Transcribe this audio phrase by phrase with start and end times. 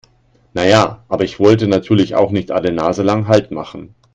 [0.55, 3.93] Na ja, aber ich wollte natürlich auch nicht alle naselang Halt machen.